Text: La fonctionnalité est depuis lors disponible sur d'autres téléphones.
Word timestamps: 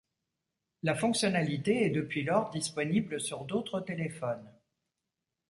La 0.81 0.95
fonctionnalité 0.95 1.83
est 1.85 1.91
depuis 1.91 2.23
lors 2.23 2.49
disponible 2.49 3.21
sur 3.21 3.45
d'autres 3.45 3.81
téléphones. 3.81 4.49